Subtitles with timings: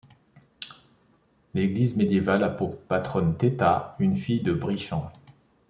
[1.53, 5.11] L'église médiévale a pour patronne Tetha, une fille de Brychan.